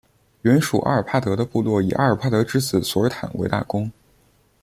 [0.41, 3.87] 原属阿尔帕德的部落以阿尔帕德之子索尔坦为大公。